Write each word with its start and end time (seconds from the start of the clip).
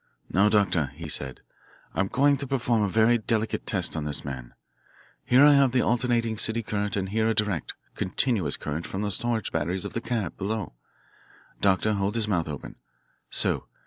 "Now, 0.31 0.49
Doctor," 0.49 0.87
he 0.95 1.07
said, 1.07 1.41
"I'm 1.93 2.07
going 2.07 2.35
to 2.37 2.47
perform 2.47 2.81
a 2.81 2.89
very 2.89 3.19
delicate 3.19 3.67
test 3.67 3.95
on 3.95 4.03
this 4.03 4.25
man. 4.25 4.55
Here 5.23 5.45
I 5.45 5.53
have 5.53 5.73
the 5.73 5.83
alternating 5.83 6.39
city 6.39 6.63
current 6.63 6.95
and 6.95 7.09
here 7.09 7.29
a 7.29 7.35
direct, 7.35 7.75
continuous 7.93 8.57
current 8.57 8.87
from 8.87 9.03
the 9.03 9.11
storage 9.11 9.51
batteries 9.51 9.85
of 9.85 9.93
the 9.93 10.01
cab 10.01 10.37
below. 10.39 10.73
Doctor, 11.59 11.93
hold 11.93 12.15
his 12.15 12.27
mouth 12.27 12.49
open. 12.49 12.77
So. 13.29 13.67